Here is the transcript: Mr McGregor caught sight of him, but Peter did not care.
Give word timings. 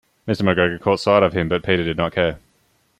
Mr 0.27 0.41
McGregor 0.41 0.81
caught 0.81 0.99
sight 0.99 1.21
of 1.21 1.33
him, 1.33 1.47
but 1.47 1.61
Peter 1.61 1.83
did 1.83 1.95
not 1.95 2.11
care. 2.11 2.39